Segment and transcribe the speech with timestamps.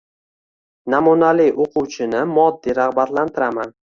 [0.93, 3.77] Namunali o‘quvchini moddiy rag‘batlantiraman.